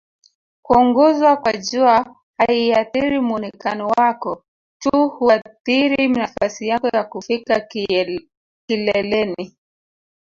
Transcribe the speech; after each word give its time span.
kuunguzwa 0.65 1.31
kwa 1.37 1.53
jua 1.53 2.15
haiathiri 2.37 3.19
muonekano 3.19 3.87
wako 3.97 4.43
tu 4.81 5.09
huathiri 5.09 6.07
nafasai 6.07 6.67
yako 6.67 6.87
ya 6.93 7.03
kufika 7.03 7.61
kileleni 8.67 9.55